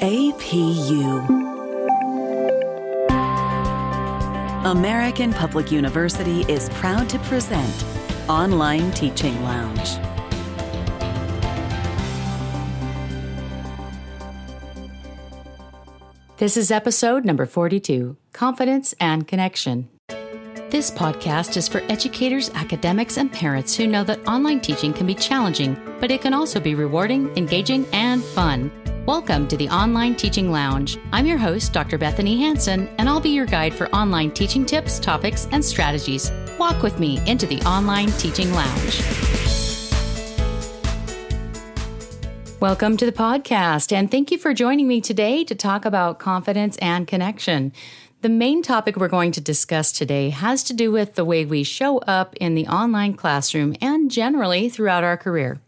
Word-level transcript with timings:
APU. 0.00 1.26
American 4.64 5.32
Public 5.32 5.72
University 5.72 6.42
is 6.42 6.68
proud 6.74 7.08
to 7.08 7.18
present 7.20 7.84
Online 8.28 8.92
Teaching 8.92 9.42
Lounge. 9.42 9.96
This 16.36 16.56
is 16.56 16.70
episode 16.70 17.24
number 17.24 17.44
42 17.44 18.16
Confidence 18.32 18.94
and 19.00 19.26
Connection. 19.26 19.88
This 20.70 20.92
podcast 20.92 21.56
is 21.56 21.66
for 21.66 21.82
educators, 21.88 22.50
academics, 22.54 23.16
and 23.16 23.32
parents 23.32 23.74
who 23.74 23.88
know 23.88 24.04
that 24.04 24.24
online 24.28 24.60
teaching 24.60 24.92
can 24.92 25.08
be 25.08 25.14
challenging, 25.16 25.76
but 25.98 26.12
it 26.12 26.20
can 26.20 26.34
also 26.34 26.60
be 26.60 26.76
rewarding, 26.76 27.36
engaging, 27.36 27.84
and 27.92 28.22
fun. 28.22 28.70
Welcome 29.08 29.48
to 29.48 29.56
the 29.56 29.70
Online 29.70 30.14
Teaching 30.14 30.52
Lounge. 30.52 30.98
I'm 31.14 31.24
your 31.24 31.38
host, 31.38 31.72
Dr. 31.72 31.96
Bethanie 31.96 32.36
Hansen, 32.36 32.90
and 32.98 33.08
I'll 33.08 33.22
be 33.22 33.30
your 33.30 33.46
guide 33.46 33.72
for 33.72 33.88
online 33.88 34.32
teaching 34.32 34.66
tips, 34.66 34.98
topics, 34.98 35.48
and 35.50 35.64
strategies. 35.64 36.30
Walk 36.58 36.82
with 36.82 37.00
me 37.00 37.18
into 37.26 37.46
the 37.46 37.58
Online 37.62 38.10
Teaching 38.18 38.52
Lounge. 38.52 39.00
Welcome 42.60 42.98
to 42.98 43.06
the 43.06 43.12
podcast, 43.12 43.92
and 43.92 44.10
thank 44.10 44.30
you 44.30 44.36
for 44.36 44.52
joining 44.52 44.86
me 44.86 45.00
today 45.00 45.42
to 45.42 45.54
talk 45.54 45.86
about 45.86 46.18
confidence 46.18 46.76
and 46.76 47.06
connection. 47.06 47.72
The 48.20 48.28
main 48.28 48.60
topic 48.60 48.96
we're 48.98 49.08
going 49.08 49.32
to 49.32 49.40
discuss 49.40 49.90
today 49.90 50.28
has 50.28 50.62
to 50.64 50.74
do 50.74 50.92
with 50.92 51.14
the 51.14 51.24
way 51.24 51.46
we 51.46 51.62
show 51.62 51.96
up 52.00 52.36
in 52.36 52.54
the 52.54 52.66
online 52.66 53.14
classroom 53.14 53.74
and 53.80 54.10
generally 54.10 54.68
throughout 54.68 55.02
our 55.02 55.16
career. 55.16 55.62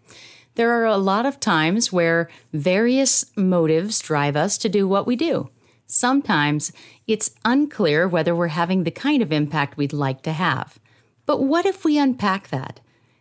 There 0.60 0.78
are 0.82 0.84
a 0.84 0.98
lot 0.98 1.24
of 1.24 1.40
times 1.40 1.90
where 1.90 2.28
various 2.52 3.24
motives 3.34 3.98
drive 3.98 4.36
us 4.36 4.58
to 4.58 4.68
do 4.68 4.86
what 4.86 5.06
we 5.06 5.16
do. 5.16 5.48
Sometimes 5.86 6.70
it's 7.06 7.30
unclear 7.46 8.06
whether 8.06 8.36
we're 8.36 8.48
having 8.48 8.84
the 8.84 8.90
kind 8.90 9.22
of 9.22 9.32
impact 9.32 9.78
we'd 9.78 9.94
like 9.94 10.20
to 10.24 10.32
have. 10.32 10.78
But 11.24 11.42
what 11.42 11.64
if 11.64 11.82
we 11.82 11.96
unpack 11.96 12.48
that? 12.48 12.78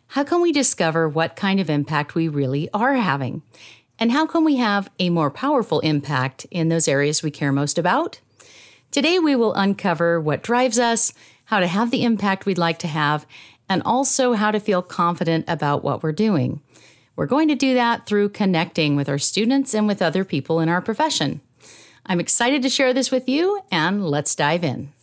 How 0.08 0.26
can 0.26 0.42
we 0.42 0.52
discover 0.52 1.08
what 1.08 1.38
kind 1.38 1.62
of 1.62 1.70
impact 1.70 2.14
we 2.14 2.28
really 2.28 2.70
are 2.74 2.96
having? 2.96 3.42
And 3.98 4.12
how 4.12 4.26
can 4.26 4.44
we 4.44 4.58
have 4.58 4.92
a 5.00 5.10
more 5.10 5.32
powerful 5.32 5.80
impact 5.80 6.46
in 6.52 6.68
those 6.68 6.90
areas 6.90 7.24
we 7.24 7.32
care 7.32 7.54
most 7.54 7.78
about? 7.78 8.20
Today, 8.92 9.18
we 9.18 9.38
will 9.38 9.54
uncover 9.54 10.20
what 10.20 10.44
drives 10.44 10.78
us, 10.78 11.14
how 11.46 11.62
to 11.62 11.68
have 11.68 11.90
the 11.90 12.04
impact 12.04 12.46
we'd 12.46 12.58
like 12.58 12.80
to 12.80 12.88
have, 12.88 13.26
and 13.70 13.82
also 13.84 14.34
how 14.34 14.52
to 14.52 14.60
feel 14.60 14.82
confident 14.82 15.46
about 15.48 15.86
what 15.86 16.04
we're 16.04 16.12
doing. 16.12 16.60
We're 17.20 17.26
going 17.26 17.50
to 17.50 17.56
do 17.56 17.74
that 17.74 18.06
through 18.06 18.30
connecting 18.30 18.96
with 18.96 19.10
our 19.10 19.18
students 19.18 19.74
and 19.74 19.86
with 19.86 20.02
other 20.02 20.24
people 20.24 20.62
in 20.62 20.70
our 20.70 20.82
profession. 20.82 21.42
I'm 22.06 22.22
excited 22.22 22.62
to 22.62 22.70
share 22.70 22.94
this 22.94 23.12
with 23.12 23.28
you, 23.28 23.60
and 23.70 24.06
let's 24.06 24.36
dive 24.36 24.64
in. 24.64 24.94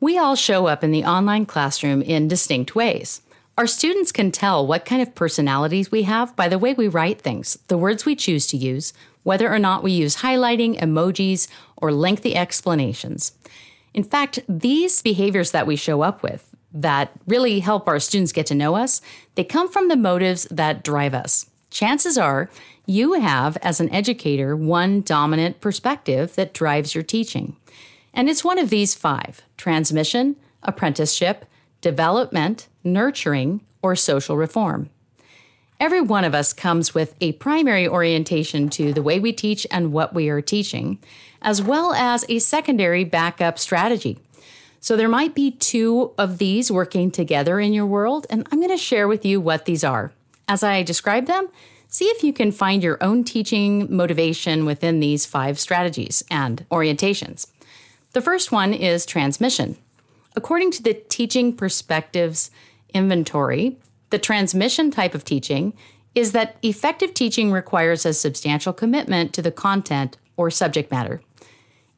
We 0.00 0.18
all 0.18 0.34
show 0.34 0.66
up 0.66 0.84
in 0.84 0.90
the 0.90 1.04
online 1.04 1.46
classroom 1.46 2.02
in 2.02 2.28
distinct 2.28 2.74
ways. 2.74 3.22
Our 3.56 3.66
students 3.66 4.12
can 4.12 4.30
tell 4.32 4.66
what 4.66 4.84
kind 4.84 5.00
of 5.00 5.14
personalities 5.14 5.90
we 5.90 6.02
have 6.02 6.36
by 6.36 6.46
the 6.46 6.58
way 6.58 6.74
we 6.74 6.88
write 6.88 7.22
things, 7.22 7.58
the 7.68 7.78
words 7.78 8.04
we 8.04 8.14
choose 8.14 8.46
to 8.48 8.58
use, 8.58 8.92
whether 9.22 9.50
or 9.50 9.58
not 9.58 9.82
we 9.82 9.92
use 9.92 10.16
highlighting, 10.16 10.78
emojis, 10.78 11.48
or 11.74 11.90
lengthy 11.90 12.36
explanations. 12.36 13.32
In 13.94 14.04
fact, 14.04 14.40
these 14.46 15.00
behaviors 15.00 15.52
that 15.52 15.66
we 15.66 15.74
show 15.74 16.02
up 16.02 16.22
with, 16.22 16.51
that 16.74 17.12
really 17.26 17.60
help 17.60 17.88
our 17.88 18.00
students 18.00 18.32
get 18.32 18.46
to 18.46 18.54
know 18.54 18.76
us, 18.76 19.00
they 19.34 19.44
come 19.44 19.68
from 19.68 19.88
the 19.88 19.96
motives 19.96 20.46
that 20.50 20.84
drive 20.84 21.14
us. 21.14 21.46
Chances 21.70 22.18
are 22.18 22.50
you 22.86 23.14
have, 23.14 23.56
as 23.58 23.80
an 23.80 23.90
educator, 23.90 24.56
one 24.56 25.00
dominant 25.02 25.60
perspective 25.60 26.34
that 26.34 26.54
drives 26.54 26.94
your 26.94 27.04
teaching. 27.04 27.56
And 28.12 28.28
it's 28.28 28.44
one 28.44 28.58
of 28.58 28.70
these 28.70 28.94
five 28.94 29.42
transmission, 29.56 30.36
apprenticeship, 30.62 31.46
development, 31.80 32.68
nurturing, 32.84 33.60
or 33.82 33.96
social 33.96 34.36
reform. 34.36 34.90
Every 35.80 36.00
one 36.00 36.24
of 36.24 36.34
us 36.34 36.52
comes 36.52 36.94
with 36.94 37.16
a 37.20 37.32
primary 37.32 37.88
orientation 37.88 38.68
to 38.70 38.92
the 38.92 39.02
way 39.02 39.18
we 39.18 39.32
teach 39.32 39.66
and 39.70 39.92
what 39.92 40.14
we 40.14 40.28
are 40.28 40.40
teaching, 40.40 40.98
as 41.40 41.60
well 41.60 41.92
as 41.92 42.24
a 42.28 42.38
secondary 42.38 43.02
backup 43.04 43.58
strategy. 43.58 44.18
So 44.82 44.96
there 44.96 45.08
might 45.08 45.32
be 45.32 45.52
two 45.52 46.12
of 46.18 46.38
these 46.38 46.68
working 46.68 47.12
together 47.12 47.60
in 47.60 47.72
your 47.72 47.86
world, 47.86 48.26
and 48.28 48.44
I'm 48.50 48.58
going 48.58 48.68
to 48.72 48.76
share 48.76 49.06
with 49.06 49.24
you 49.24 49.40
what 49.40 49.64
these 49.64 49.84
are. 49.84 50.12
As 50.48 50.64
I 50.64 50.82
describe 50.82 51.26
them, 51.26 51.46
see 51.86 52.06
if 52.06 52.24
you 52.24 52.32
can 52.32 52.50
find 52.50 52.82
your 52.82 52.98
own 53.00 53.22
teaching 53.22 53.86
motivation 53.94 54.64
within 54.64 54.98
these 54.98 55.24
five 55.24 55.60
strategies 55.60 56.24
and 56.32 56.66
orientations. 56.68 57.46
The 58.10 58.20
first 58.20 58.50
one 58.50 58.74
is 58.74 59.06
transmission. 59.06 59.76
According 60.34 60.72
to 60.72 60.82
the 60.82 60.94
Teaching 60.94 61.56
Perspectives 61.56 62.50
Inventory, 62.92 63.76
the 64.10 64.18
transmission 64.18 64.90
type 64.90 65.14
of 65.14 65.24
teaching 65.24 65.74
is 66.16 66.32
that 66.32 66.56
effective 66.60 67.14
teaching 67.14 67.52
requires 67.52 68.04
a 68.04 68.12
substantial 68.12 68.72
commitment 68.72 69.32
to 69.34 69.42
the 69.42 69.52
content 69.52 70.16
or 70.36 70.50
subject 70.50 70.90
matter. 70.90 71.22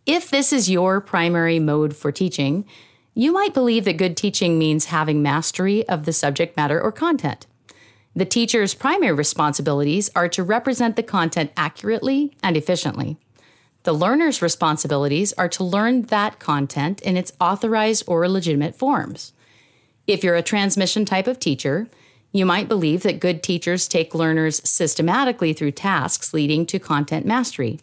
If 0.06 0.28
this 0.28 0.53
is 0.53 0.69
your 0.69 1.00
primary 1.00 1.59
mode 1.59 1.97
for 1.97 2.12
teaching, 2.12 2.66
you 3.15 3.32
might 3.32 3.54
believe 3.54 3.87
that 3.87 3.97
good 3.97 4.19
teaching 4.19 4.59
means 4.59 4.87
having 4.87 5.22
mastery 5.22 5.88
of 5.88 6.04
the 6.04 6.12
subject 6.12 6.59
matter 6.59 6.78
or 6.78 6.92
content. 6.92 7.47
The 8.14 8.26
teacher's 8.26 8.75
primary 8.75 9.14
responsibilities 9.14 10.10
are 10.14 10.28
to 10.28 10.43
represent 10.43 10.97
the 10.97 11.03
content 11.03 11.53
accurately 11.56 12.37
and 12.43 12.54
efficiently. 12.54 13.16
The 13.84 13.94
learner's 13.94 14.43
responsibilities 14.43 15.32
are 15.34 15.48
to 15.48 15.64
learn 15.64 16.03
that 16.03 16.38
content 16.38 17.00
in 17.00 17.16
its 17.16 17.32
authorized 17.41 18.04
or 18.06 18.28
legitimate 18.28 18.76
forms. 18.76 19.32
If 20.06 20.22
you're 20.22 20.37
a 20.37 20.43
transmission 20.43 21.06
type 21.06 21.26
of 21.26 21.38
teacher, 21.38 21.88
you 22.31 22.44
might 22.44 22.69
believe 22.69 23.04
that 23.04 23.20
good 23.20 23.43
teachers 23.43 23.88
take 23.88 24.14
learners 24.14 24.60
systematically 24.69 25.54
through 25.54 25.72
tasks 25.72 26.34
leading 26.34 26.66
to 26.66 26.78
content 26.78 27.25
mastery. 27.25 27.81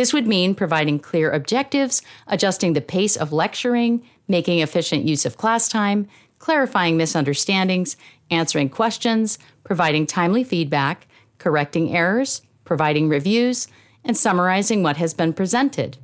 This 0.00 0.14
would 0.14 0.26
mean 0.26 0.54
providing 0.54 0.98
clear 0.98 1.30
objectives, 1.30 2.00
adjusting 2.26 2.72
the 2.72 2.80
pace 2.80 3.16
of 3.16 3.34
lecturing, 3.34 4.02
making 4.28 4.60
efficient 4.60 5.04
use 5.04 5.26
of 5.26 5.36
class 5.36 5.68
time, 5.68 6.08
clarifying 6.38 6.96
misunderstandings, 6.96 7.98
answering 8.30 8.70
questions, 8.70 9.38
providing 9.62 10.06
timely 10.06 10.42
feedback, 10.42 11.06
correcting 11.36 11.94
errors, 11.94 12.40
providing 12.64 13.10
reviews, 13.10 13.68
and 14.02 14.16
summarizing 14.16 14.82
what 14.82 14.96
has 14.96 15.12
been 15.12 15.34
presented. 15.34 15.98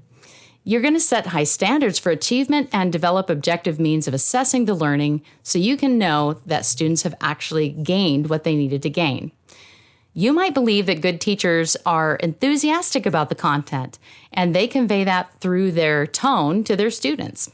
You're 0.62 0.83
going 0.83 0.93
to 0.93 1.01
set 1.01 1.29
high 1.29 1.45
standards 1.45 1.99
for 1.99 2.11
achievement 2.11 2.69
and 2.75 2.93
develop 2.93 3.31
objective 3.31 3.81
means 3.81 4.06
of 4.06 4.12
assessing 4.12 4.67
the 4.67 4.75
learning 4.75 5.23
so 5.43 5.59
you 5.59 5.79
can 5.79 5.97
know 5.97 6.39
that 6.45 6.67
students 6.67 7.05
have 7.05 7.15
actually 7.23 7.71
gained 7.71 8.29
what 8.29 8.45
they 8.45 8.56
needed 8.56 8.83
to 8.83 8.91
gain. 8.91 9.33
You 10.19 10.32
might 10.32 10.54
believe 10.54 10.87
that 10.87 11.03
good 11.03 11.21
teachers 11.21 11.77
are 11.84 12.16
enthusiastic 12.16 13.04
about 13.04 13.28
the 13.28 13.34
content, 13.34 13.99
and 14.32 14.54
they 14.54 14.66
convey 14.66 15.04
that 15.04 15.31
through 15.41 15.72
their 15.72 16.06
tone 16.06 16.65
to 16.65 16.75
their 16.75 16.88
students. 16.88 17.50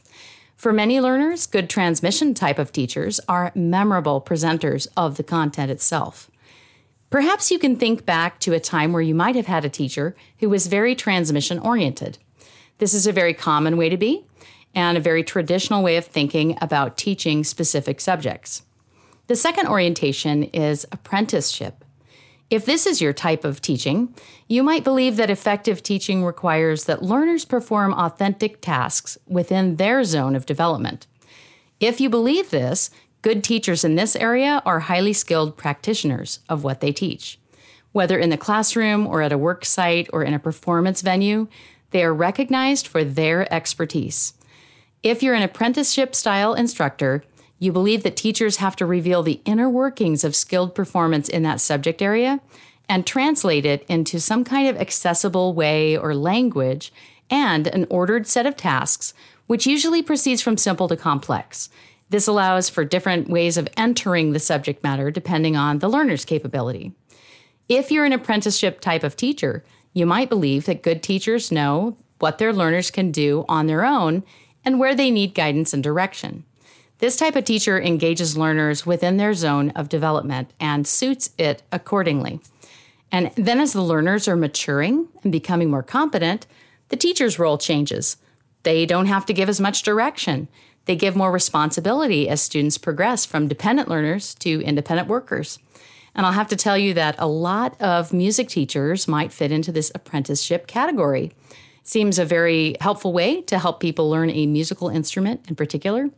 For 0.55 0.71
many 0.71 1.01
learners, 1.01 1.45
good 1.45 1.69
transmission 1.69 2.33
type 2.33 2.57
of 2.57 2.71
teachers 2.71 3.19
are 3.27 3.51
memorable 3.53 4.21
presenters 4.21 4.87
of 4.95 5.17
the 5.17 5.23
content 5.23 5.71
itself. 5.71 6.31
Perhaps 7.09 7.51
you 7.51 7.59
can 7.59 7.75
think 7.75 8.05
back 8.05 8.39
to 8.39 8.53
a 8.53 8.61
time 8.61 8.93
where 8.93 9.01
you 9.01 9.13
might 9.13 9.35
have 9.35 9.47
had 9.47 9.65
a 9.65 9.69
teacher 9.69 10.15
who 10.37 10.47
was 10.47 10.67
very 10.67 10.95
transmission 10.95 11.59
oriented. 11.59 12.17
This 12.77 12.93
is 12.93 13.05
a 13.05 13.11
very 13.11 13.33
common 13.33 13.75
way 13.75 13.89
to 13.89 13.97
be 13.97 14.25
and 14.73 14.97
a 14.97 15.01
very 15.01 15.21
traditional 15.21 15.83
way 15.83 15.97
of 15.97 16.05
thinking 16.05 16.57
about 16.61 16.95
teaching 16.95 17.43
specific 17.43 17.99
subjects. 17.99 18.63
The 19.27 19.35
second 19.35 19.67
orientation 19.67 20.43
is 20.43 20.85
apprenticeship. 20.93 21.83
If 22.49 22.65
this 22.65 22.85
is 22.85 23.01
your 23.01 23.13
type 23.13 23.43
of 23.43 23.61
teaching, 23.61 24.13
you 24.47 24.63
might 24.63 24.83
believe 24.83 25.15
that 25.15 25.29
effective 25.29 25.81
teaching 25.81 26.23
requires 26.23 26.85
that 26.85 27.01
learners 27.01 27.45
perform 27.45 27.93
authentic 27.93 28.61
tasks 28.61 29.17
within 29.27 29.77
their 29.77 30.03
zone 30.03 30.35
of 30.35 30.45
development. 30.45 31.07
If 31.79 31.99
you 31.99 32.09
believe 32.09 32.51
this, 32.51 32.91
good 33.21 33.43
teachers 33.43 33.83
in 33.83 33.95
this 33.95 34.15
area 34.15 34.61
are 34.65 34.81
highly 34.81 35.13
skilled 35.13 35.57
practitioners 35.57 36.39
of 36.47 36.63
what 36.63 36.79
they 36.79 36.91
teach. 36.91 37.39
Whether 37.91 38.17
in 38.19 38.29
the 38.29 38.37
classroom 38.37 39.07
or 39.07 39.21
at 39.21 39.31
a 39.31 39.37
work 39.37 39.65
site 39.65 40.09
or 40.13 40.23
in 40.23 40.33
a 40.33 40.39
performance 40.39 41.01
venue, 41.01 41.47
they 41.91 42.03
are 42.03 42.13
recognized 42.13 42.87
for 42.87 43.03
their 43.03 43.51
expertise. 43.53 44.33
If 45.03 45.21
you're 45.21 45.35
an 45.35 45.43
apprenticeship 45.43 46.15
style 46.15 46.53
instructor, 46.53 47.23
you 47.63 47.71
believe 47.71 48.03
that 48.03 48.17
teachers 48.17 48.57
have 48.57 48.75
to 48.75 48.85
reveal 48.85 49.23
the 49.23 49.39
inner 49.45 49.69
workings 49.69 50.23
of 50.23 50.35
skilled 50.35 50.75
performance 50.75 51.29
in 51.29 51.43
that 51.43 51.61
subject 51.61 52.01
area 52.01 52.41
and 52.89 53.07
translate 53.07 53.65
it 53.65 53.85
into 53.87 54.19
some 54.19 54.43
kind 54.43 54.67
of 54.67 54.75
accessible 54.75 55.53
way 55.53 55.97
or 55.97 56.13
language 56.13 56.91
and 57.29 57.67
an 57.67 57.87
ordered 57.89 58.27
set 58.27 58.45
of 58.45 58.57
tasks, 58.57 59.13
which 59.47 59.65
usually 59.65 60.01
proceeds 60.01 60.41
from 60.41 60.57
simple 60.57 60.89
to 60.89 60.97
complex. 60.97 61.69
This 62.09 62.27
allows 62.27 62.69
for 62.69 62.83
different 62.83 63.29
ways 63.29 63.57
of 63.57 63.69
entering 63.77 64.33
the 64.33 64.39
subject 64.39 64.83
matter 64.83 65.09
depending 65.09 65.55
on 65.55 65.79
the 65.79 65.87
learner's 65.87 66.25
capability. 66.25 66.91
If 67.69 67.91
you're 67.91 68.05
an 68.05 68.11
apprenticeship 68.11 68.81
type 68.81 69.03
of 69.03 69.15
teacher, 69.15 69.63
You 69.93 70.05
might 70.07 70.29
believe 70.29 70.65
that 70.65 70.81
good 70.81 71.03
teachers 71.03 71.51
know 71.51 71.97
what 72.19 72.39
their 72.39 72.51
learners 72.51 72.89
can 72.89 73.11
do 73.11 73.45
on 73.47 73.67
their 73.67 73.85
own 73.85 74.23
and 74.65 74.79
where 74.79 74.95
they 74.95 75.11
need 75.11 75.35
guidance 75.35 75.73
and 75.73 75.83
direction. 75.83 76.45
This 76.99 77.15
type 77.17 77.35
of 77.35 77.43
teacher 77.43 77.79
engages 77.79 78.37
learners 78.37 78.85
within 78.85 79.17
their 79.17 79.33
zone 79.33 79.71
of 79.71 79.89
development 79.89 80.51
and 80.59 80.87
suits 80.87 81.31
it 81.37 81.63
accordingly. 81.71 82.39
And 83.11 83.31
then, 83.35 83.59
as 83.59 83.73
the 83.73 83.81
learners 83.81 84.27
are 84.27 84.35
maturing 84.35 85.07
and 85.21 85.31
becoming 85.31 85.69
more 85.69 85.83
competent, 85.83 86.47
the 86.89 86.97
teacher's 86.97 87.37
role 87.37 87.57
changes. 87.57 88.17
They 88.63 88.85
don't 88.85 89.05
have 89.07 89.25
to 89.27 89.33
give 89.33 89.49
as 89.49 89.59
much 89.59 89.83
direction. 89.83 90.47
They 90.85 90.95
give 90.95 91.15
more 91.15 91.31
responsibility 91.31 92.27
as 92.27 92.41
students 92.41 92.77
progress 92.77 93.25
from 93.25 93.47
dependent 93.47 93.87
learners 93.87 94.35
to 94.35 94.61
independent 94.63 95.07
workers. 95.07 95.59
And 96.15 96.25
I'll 96.25 96.33
have 96.33 96.49
to 96.49 96.55
tell 96.55 96.77
you 96.77 96.93
that 96.93 97.15
a 97.17 97.27
lot 97.27 97.79
of 97.81 98.13
music 98.13 98.47
teachers 98.47 99.07
might 99.07 99.31
fit 99.31 99.51
into 99.51 99.71
this 99.71 99.91
apprenticeship 99.95 100.67
category. 100.67 101.31
Seems 101.83 102.19
a 102.19 102.25
very 102.25 102.75
helpful 102.79 103.13
way 103.13 103.41
to 103.43 103.59
help 103.59 103.79
people 103.79 104.09
learn 104.09 104.29
a 104.29 104.45
musical 104.45 104.89
instrument 104.89 105.49
in 105.49 105.55
particular. 105.55 106.09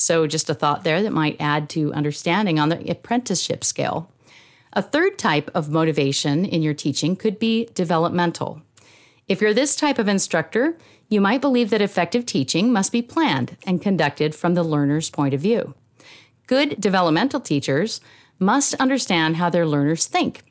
So, 0.00 0.26
just 0.26 0.48
a 0.48 0.54
thought 0.54 0.82
there 0.82 1.02
that 1.02 1.12
might 1.12 1.36
add 1.38 1.68
to 1.70 1.92
understanding 1.92 2.58
on 2.58 2.70
the 2.70 2.90
apprenticeship 2.90 3.62
scale. 3.62 4.10
A 4.72 4.80
third 4.80 5.18
type 5.18 5.50
of 5.54 5.68
motivation 5.68 6.46
in 6.46 6.62
your 6.62 6.72
teaching 6.72 7.16
could 7.16 7.38
be 7.38 7.68
developmental. 7.74 8.62
If 9.28 9.42
you're 9.42 9.52
this 9.52 9.76
type 9.76 9.98
of 9.98 10.08
instructor, 10.08 10.78
you 11.10 11.20
might 11.20 11.42
believe 11.42 11.68
that 11.68 11.82
effective 11.82 12.24
teaching 12.24 12.72
must 12.72 12.92
be 12.92 13.02
planned 13.02 13.58
and 13.66 13.82
conducted 13.82 14.34
from 14.34 14.54
the 14.54 14.62
learner's 14.62 15.10
point 15.10 15.34
of 15.34 15.40
view. 15.42 15.74
Good 16.46 16.80
developmental 16.80 17.38
teachers 17.38 18.00
must 18.38 18.72
understand 18.76 19.36
how 19.36 19.50
their 19.50 19.66
learners 19.66 20.06
think 20.06 20.44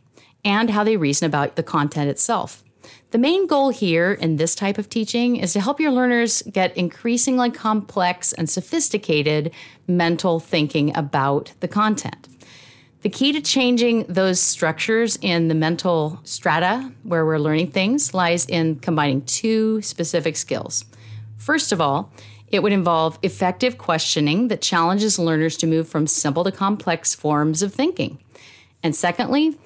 and 0.46 0.70
how 0.70 0.84
they 0.84 0.96
reason 0.96 1.26
about 1.26 1.56
the 1.56 1.64
content 1.64 2.08
itself. 2.08 2.64
The 3.12 3.18
main 3.18 3.48
goal 3.48 3.70
here 3.70 4.12
in 4.14 4.36
this 4.36 4.54
type 4.54 4.78
of 4.78 4.90
teaching 4.90 5.38
is 5.38 5.54
to 5.54 5.62
help 5.62 5.80
your 5.80 5.92
learners 5.92 6.44
get 6.44 6.78
increasingly 6.78 7.50
complex 7.50 8.34
and 8.34 8.50
sophisticated 8.50 9.52
mental 9.88 10.40
thinking 10.40 10.96
about 10.96 11.54
the 11.60 11.68
content. 11.68 12.28
The 13.02 13.10
key 13.10 13.32
to 13.32 13.42
changing 13.42 14.04
those 14.04 14.42
structures 14.42 15.18
in 15.22 15.48
the 15.48 15.56
mental 15.56 16.20
strata 16.24 16.92
where 17.04 17.26
we're 17.26 17.40
learning 17.40 17.72
things 17.72 18.14
lies 18.14 18.46
in 18.46 18.76
combining 18.76 19.22
two 19.24 19.82
specific 19.82 20.36
skills. 20.36 20.84
First 21.38 21.72
of 21.72 21.80
all, 21.80 22.12
it 22.52 22.62
would 22.62 22.74
involve 22.74 23.18
effective 23.22 23.78
questioning 23.78 24.50
that 24.50 24.62
challenges 24.62 25.18
learners 25.18 25.56
to 25.58 25.68
move 25.68 25.88
from 25.88 26.08
simple 26.08 26.44
to 26.44 26.52
complex 26.52 27.16
forms 27.16 27.62
of 27.62 27.74
thinking. 27.74 28.20
And 28.84 28.96
secondly, 28.96 29.58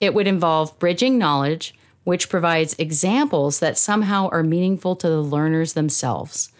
it 0.00 0.12
would 0.12 0.26
involve 0.26 0.78
bridging 0.78 1.16
knowledge 1.16 1.74
which 2.04 2.28
provides 2.28 2.74
examples 2.78 3.60
that 3.60 3.78
somehow 3.78 4.28
are 4.30 4.42
meaningful 4.42 4.96
to 4.96 5.08
the 5.08 5.22
learners 5.22 5.74
themselves. 5.74 6.50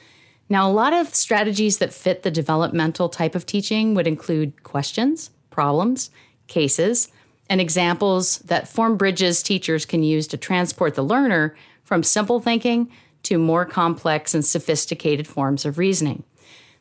Now, 0.48 0.68
a 0.68 0.72
lot 0.72 0.92
of 0.92 1.14
strategies 1.14 1.78
that 1.78 1.92
fit 1.92 2.22
the 2.22 2.30
developmental 2.30 3.08
type 3.08 3.34
of 3.34 3.46
teaching 3.46 3.94
would 3.94 4.06
include 4.06 4.62
questions, 4.62 5.30
problems, 5.50 6.10
cases, 6.46 7.08
and 7.48 7.60
examples 7.60 8.38
that 8.40 8.68
form 8.68 8.96
bridges 8.96 9.42
teachers 9.42 9.84
can 9.84 10.02
use 10.02 10.26
to 10.28 10.36
transport 10.36 10.94
the 10.94 11.02
learner 11.02 11.56
from 11.84 12.02
simple 12.02 12.40
thinking 12.40 12.90
to 13.24 13.38
more 13.38 13.64
complex 13.64 14.34
and 14.34 14.44
sophisticated 14.44 15.26
forms 15.26 15.64
of 15.64 15.78
reasoning. 15.78 16.22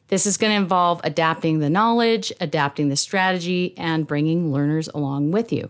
This 0.07 0.25
is 0.25 0.37
going 0.37 0.51
to 0.51 0.61
involve 0.61 0.99
adapting 1.03 1.59
the 1.59 1.69
knowledge, 1.69 2.33
adapting 2.41 2.89
the 2.89 2.97
strategy, 2.97 3.73
and 3.77 4.05
bringing 4.05 4.51
learners 4.51 4.89
along 4.89 5.31
with 5.31 5.53
you. 5.53 5.69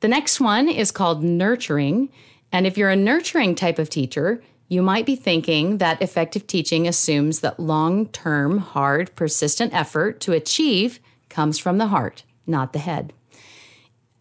The 0.00 0.08
next 0.08 0.40
one 0.40 0.68
is 0.68 0.92
called 0.92 1.24
nurturing. 1.24 2.10
And 2.52 2.66
if 2.66 2.78
you're 2.78 2.90
a 2.90 2.96
nurturing 2.96 3.54
type 3.54 3.78
of 3.78 3.90
teacher, 3.90 4.42
you 4.68 4.82
might 4.82 5.06
be 5.06 5.16
thinking 5.16 5.78
that 5.78 6.02
effective 6.02 6.46
teaching 6.46 6.86
assumes 6.86 7.40
that 7.40 7.58
long 7.58 8.06
term, 8.08 8.58
hard, 8.58 9.14
persistent 9.16 9.74
effort 9.74 10.20
to 10.20 10.32
achieve 10.32 11.00
comes 11.28 11.58
from 11.58 11.78
the 11.78 11.88
heart, 11.88 12.24
not 12.46 12.72
the 12.72 12.78
head. 12.78 13.12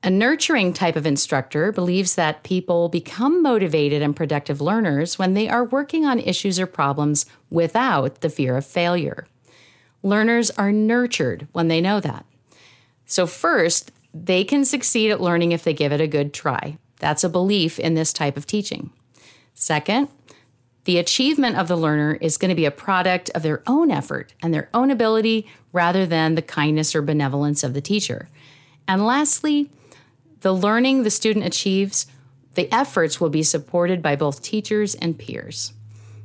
A 0.03 0.09
nurturing 0.09 0.73
type 0.73 0.95
of 0.95 1.05
instructor 1.05 1.71
believes 1.71 2.15
that 2.15 2.43
people 2.43 2.87
become 2.87 3.41
motivated 3.43 4.01
and 4.01 4.15
productive 4.15 4.61
learners 4.61 5.19
when 5.19 5.33
they 5.33 5.49
are 5.49 5.65
working 5.65 6.05
on 6.05 6.19
issues 6.19 6.59
or 6.59 6.67
problems 6.67 7.25
without 7.49 8.21
the 8.21 8.29
fear 8.29 8.55
of 8.55 8.65
failure. 8.65 9.27
Learners 10.03 10.51
are 10.51 10.71
nurtured 10.71 11.47
when 11.51 11.67
they 11.67 11.81
know 11.81 11.99
that. 11.99 12.25
So, 13.05 13.25
first, 13.25 13.91
they 14.25 14.43
can 14.43 14.65
succeed 14.65 15.11
at 15.11 15.21
learning 15.21 15.51
if 15.51 15.63
they 15.63 15.73
give 15.73 15.91
it 15.91 16.01
a 16.01 16.07
good 16.07 16.33
try. 16.33 16.77
That's 16.99 17.23
a 17.23 17.29
belief 17.29 17.79
in 17.79 17.93
this 17.93 18.13
type 18.13 18.37
of 18.37 18.47
teaching. 18.47 18.91
Second, 19.53 20.09
the 20.85 20.97
achievement 20.97 21.57
of 21.57 21.67
the 21.67 21.75
learner 21.75 22.17
is 22.21 22.37
going 22.37 22.49
to 22.49 22.55
be 22.55 22.65
a 22.65 22.71
product 22.71 23.29
of 23.35 23.43
their 23.43 23.61
own 23.67 23.91
effort 23.91 24.33
and 24.41 24.53
their 24.53 24.69
own 24.73 24.89
ability 24.89 25.47
rather 25.73 26.05
than 26.05 26.35
the 26.35 26.41
kindness 26.41 26.95
or 26.95 27.01
benevolence 27.01 27.63
of 27.63 27.73
the 27.73 27.81
teacher. 27.81 28.29
And 28.87 29.05
lastly, 29.05 29.69
the 30.41 30.53
learning 30.53 31.03
the 31.03 31.09
student 31.09 31.45
achieves, 31.45 32.07
the 32.55 32.71
efforts 32.73 33.19
will 33.19 33.29
be 33.29 33.43
supported 33.43 34.01
by 34.01 34.15
both 34.15 34.41
teachers 34.41 34.95
and 34.95 35.17
peers. 35.17 35.73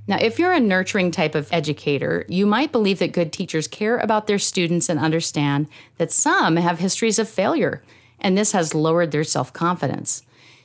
Now, 0.08 0.18
if 0.20 0.38
you're 0.38 0.52
a 0.52 0.60
nurturing 0.60 1.12
type 1.12 1.34
of 1.36 1.52
educator, 1.52 2.24
you 2.28 2.44
might 2.44 2.72
believe 2.72 2.98
that 2.98 3.12
good 3.12 3.32
teachers 3.32 3.68
care 3.68 3.98
about 3.98 4.26
their 4.26 4.38
students 4.38 4.88
and 4.88 4.98
understand 4.98 5.68
that 5.98 6.10
some 6.10 6.56
have 6.56 6.80
histories 6.80 7.20
of 7.20 7.28
failure, 7.28 7.82
and 8.20 8.36
this 8.36 8.52
has 8.52 8.74
lowered 8.74 9.12
their 9.12 9.24
self 9.24 9.52
confidence. 9.52 10.24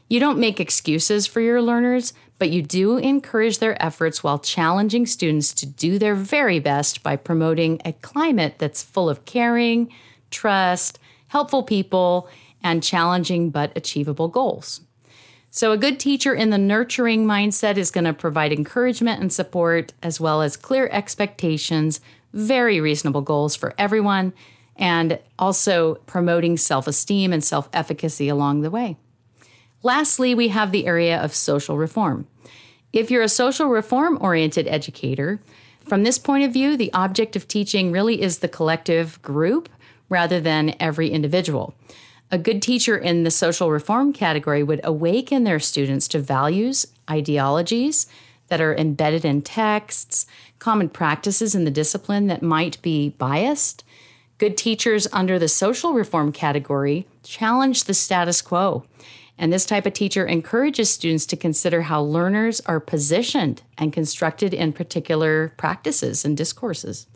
You 0.10 0.20
don't 0.20 0.40
make 0.40 0.60
excuses 0.60 1.28
for 1.28 1.42
your 1.42 1.62
learners, 1.62 2.14
but 2.40 2.50
you 2.50 2.62
do 2.62 2.98
encourage 2.98 3.60
their 3.60 3.82
efforts 3.84 4.24
while 4.24 4.40
challenging 4.40 5.06
students 5.06 5.54
to 5.56 5.66
do 5.66 6.00
their 6.00 6.16
very 6.16 6.60
best 6.60 7.04
by 7.04 7.16
promoting 7.16 7.82
a 7.84 7.94
climate 7.94 8.56
that's 8.58 8.82
full 8.82 9.10
of 9.10 9.26
caring, 9.26 9.92
trust, 10.32 10.98
helpful 11.28 11.62
people, 11.62 12.30
and 12.64 12.82
challenging 12.82 13.50
but 13.50 13.72
achievable 13.76 14.30
goals. 14.30 14.82
So, 15.50 15.72
a 15.72 15.78
good 15.78 16.00
teacher 16.00 16.34
in 16.34 16.50
the 16.50 16.58
nurturing 16.58 17.26
mindset 17.26 17.78
is 17.78 17.90
going 17.90 18.04
to 18.04 18.14
provide 18.14 18.52
encouragement 18.52 19.22
and 19.22 19.32
support, 19.32 19.94
as 20.04 20.20
well 20.20 20.42
as 20.42 20.58
clear 20.58 20.90
expectations, 20.92 22.02
very 22.34 22.80
reasonable 22.80 23.22
goals 23.22 23.56
for 23.56 23.74
everyone, 23.78 24.34
and 24.76 25.20
also 25.40 25.96
promoting 26.06 26.58
self 26.58 26.88
esteem 26.88 27.34
and 27.34 27.44
self 27.44 27.70
efficacy 27.74 28.28
along 28.28 28.62
the 28.62 28.70
way. 28.70 28.98
Lastly, 29.84 30.36
we 30.36 30.50
have 30.50 30.72
the 30.72 30.86
area 30.86 31.18
of 31.18 31.34
social 31.34 31.78
reform. 31.78 32.28
If 32.92 33.10
you're 33.12 33.24
a 33.24 33.30
social 33.30 33.68
reform 33.68 34.18
oriented 34.22 34.68
educator, 34.68 35.40
from 35.82 36.04
this 36.04 36.18
point 36.18 36.44
of 36.44 36.52
view, 36.52 36.76
the 36.76 36.92
object 36.94 37.36
of 37.36 37.48
teaching 37.48 37.92
really 37.92 38.22
is 38.22 38.40
the 38.40 38.48
collective 38.50 39.22
group 39.22 39.70
rather 40.10 40.40
than 40.42 40.76
every 40.80 41.10
individual. 41.10 41.74
A 42.30 42.38
good 42.38 42.62
teacher 42.62 42.98
in 42.98 43.24
the 43.24 43.32
social 43.32 43.72
reform 43.72 44.12
category 44.12 44.62
would 44.62 44.82
awaken 44.84 45.46
their 45.46 45.60
students 45.60 46.10
to 46.10 46.20
values, 46.20 46.86
ideologies 47.10 48.06
that 48.50 48.60
are 48.60 48.76
embedded 48.76 49.24
in 49.24 49.42
texts, 49.42 50.26
common 50.60 50.90
practices 50.90 51.56
in 51.56 51.64
the 51.64 51.72
discipline 51.72 52.28
that 52.28 52.42
might 52.42 52.82
be 52.82 53.10
biased. 53.10 53.86
Good 54.40 54.58
teachers 54.58 55.08
under 55.14 55.40
the 55.40 55.48
social 55.48 55.94
reform 55.94 56.34
category 56.34 57.08
challenge 57.24 57.86
the 57.86 57.94
status 57.94 58.42
quo. 58.42 58.84
And 59.38 59.54
this 59.54 59.66
type 59.66 59.86
of 59.86 59.94
teacher 59.94 60.26
encourages 60.26 60.92
students 60.92 61.26
to 61.28 61.38
consider 61.38 61.84
how 61.84 62.02
learners 62.02 62.60
are 62.62 62.80
positioned 62.80 63.62
and 63.78 63.94
constructed 63.94 64.54
in 64.54 64.74
particular 64.74 65.54
practices 65.58 66.26
and 66.26 66.36
discourses. 66.36 67.08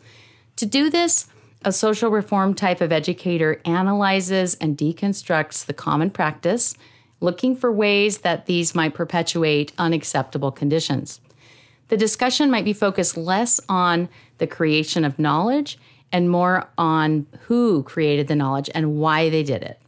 To 0.58 0.66
do 0.66 0.90
this, 0.90 1.28
a 1.64 1.72
social 1.72 2.10
reform 2.10 2.54
type 2.54 2.82
of 2.82 2.92
educator 2.92 3.62
analyzes 3.66 4.56
and 4.56 4.78
deconstructs 4.78 5.66
the 5.66 5.74
common 5.74 6.10
practice, 6.10 6.76
looking 7.20 7.56
for 7.56 7.72
ways 7.72 8.20
that 8.20 8.48
these 8.48 8.74
might 8.74 8.96
perpetuate 8.96 9.72
unacceptable 9.78 10.52
conditions. 10.52 11.22
The 11.90 11.98
discussion 11.98 12.50
might 12.50 12.66
be 12.66 12.74
focused 12.74 13.18
less 13.18 13.60
on 13.70 14.10
the 14.40 14.48
creation 14.48 15.06
of 15.06 15.20
knowledge 15.20 15.78
and 16.12 16.30
more 16.30 16.68
on 16.78 17.28
who 17.42 17.84
created 17.84 18.28
the 18.28 18.36
knowledge 18.36 18.70
and 18.74 18.96
why 18.96 19.30
they 19.30 19.44
did 19.44 19.62
it. 19.62 19.80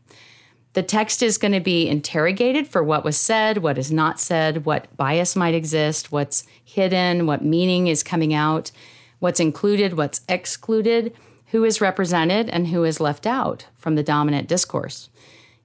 The 0.74 0.84
text 0.84 1.22
is 1.22 1.38
going 1.38 1.52
to 1.54 1.60
be 1.60 1.88
interrogated 1.88 2.68
for 2.68 2.84
what 2.84 3.04
was 3.04 3.18
said, 3.18 3.60
what 3.60 3.78
is 3.78 3.92
not 3.92 4.20
said, 4.20 4.66
what 4.66 4.96
bias 4.98 5.36
might 5.36 5.54
exist, 5.54 6.12
what's 6.12 6.46
hidden, 6.64 7.26
what 7.26 7.44
meaning 7.44 7.88
is 7.88 8.04
coming 8.04 8.34
out, 8.34 8.72
what's 9.20 9.40
included, 9.40 9.98
what's 9.98 10.22
excluded 10.28 11.16
who 11.54 11.64
is 11.64 11.80
represented 11.80 12.50
and 12.50 12.70
who 12.70 12.84
is 12.84 13.00
left 13.00 13.28
out 13.28 13.68
from 13.78 13.94
the 13.94 14.02
dominant 14.02 14.48
discourse. 14.48 15.10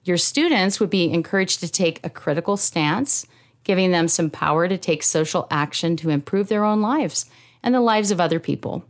Your 0.03 0.17
students 0.17 0.79
would 0.79 0.91
be 0.91 1.11
encouraged 1.11 1.59
to 1.61 1.71
take 1.71 1.99
a 2.03 2.11
critical 2.11 2.57
stance, 2.57 3.25
giving 3.63 3.89
them 3.89 4.07
some 4.07 4.29
power 4.29 4.67
to 4.67 4.77
take 4.77 5.01
social 5.01 5.47
action 5.49 5.97
to 5.97 6.11
improve 6.11 6.47
their 6.47 6.63
own 6.63 6.79
lives 6.79 7.25
and 7.63 7.73
the 7.73 7.81
lives 7.81 8.11
of 8.11 8.21
other 8.21 8.39
people. 8.39 8.85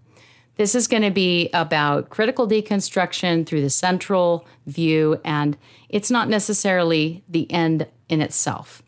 This 0.57 0.75
is 0.75 0.89
going 0.89 1.03
to 1.03 1.09
be 1.09 1.49
about 1.53 2.09
critical 2.09 2.45
deconstruction 2.45 3.45
through 3.45 3.61
the 3.61 3.69
central 3.69 4.45
view, 4.67 5.21
and 5.23 5.55
it's 5.87 6.11
not 6.11 6.27
necessarily 6.27 7.23
the 7.29 7.49
end 7.49 7.87
in 8.09 8.19
itself. 8.19 8.83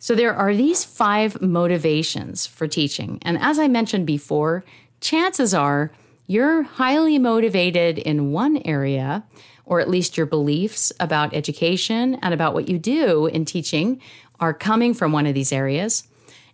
So, 0.00 0.16
there 0.16 0.34
are 0.34 0.52
these 0.52 0.84
five 0.84 1.40
motivations 1.40 2.44
for 2.44 2.66
teaching. 2.66 3.20
And 3.22 3.38
as 3.38 3.60
I 3.60 3.68
mentioned 3.68 4.04
before, 4.04 4.64
chances 5.00 5.54
are 5.54 5.92
you're 6.26 6.62
highly 6.62 7.18
motivated 7.18 7.98
in 7.98 8.32
one 8.32 8.58
area, 8.64 9.24
or 9.64 9.80
at 9.80 9.90
least 9.90 10.16
your 10.16 10.26
beliefs 10.26 10.92
about 11.00 11.34
education 11.34 12.16
and 12.16 12.32
about 12.32 12.54
what 12.54 12.68
you 12.68 12.78
do 12.78 13.26
in 13.26 13.44
teaching 13.44 14.00
are 14.40 14.54
coming 14.54 14.94
from 14.94 15.12
one 15.12 15.26
of 15.26 15.34
these 15.34 15.52
areas. 15.52 16.06